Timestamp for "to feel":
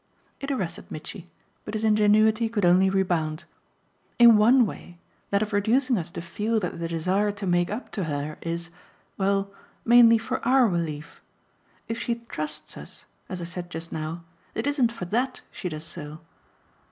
6.09-6.59